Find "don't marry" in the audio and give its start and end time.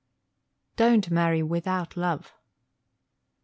0.77-1.43